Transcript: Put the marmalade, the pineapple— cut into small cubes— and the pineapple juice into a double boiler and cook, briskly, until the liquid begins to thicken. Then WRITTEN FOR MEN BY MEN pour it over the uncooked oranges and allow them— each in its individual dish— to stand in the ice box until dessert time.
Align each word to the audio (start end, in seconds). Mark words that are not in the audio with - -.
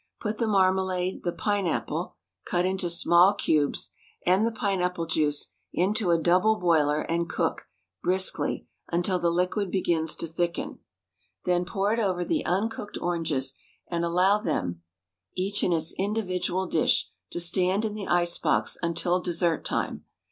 Put 0.19 0.39
the 0.39 0.47
marmalade, 0.47 1.21
the 1.21 1.31
pineapple— 1.31 2.15
cut 2.49 2.65
into 2.65 2.89
small 2.89 3.35
cubes— 3.35 3.91
and 4.25 4.47
the 4.47 4.51
pineapple 4.51 5.05
juice 5.05 5.49
into 5.71 6.09
a 6.09 6.17
double 6.17 6.55
boiler 6.57 7.01
and 7.01 7.29
cook, 7.29 7.67
briskly, 8.01 8.65
until 8.91 9.19
the 9.19 9.29
liquid 9.29 9.69
begins 9.69 10.15
to 10.15 10.25
thicken. 10.25 10.79
Then 11.43 11.45
WRITTEN 11.45 11.45
FOR 11.45 11.45
MEN 11.45 11.45
BY 11.45 11.51
MEN 11.51 11.73
pour 11.73 11.93
it 11.93 11.99
over 11.99 12.25
the 12.25 12.45
uncooked 12.47 12.97
oranges 12.99 13.53
and 13.87 14.03
allow 14.03 14.39
them— 14.39 14.81
each 15.35 15.63
in 15.63 15.71
its 15.71 15.93
individual 15.99 16.65
dish— 16.65 17.07
to 17.31 17.39
stand 17.39 17.85
in 17.85 17.93
the 17.93 18.07
ice 18.07 18.39
box 18.39 18.79
until 18.81 19.19
dessert 19.21 19.63
time. 19.63 20.05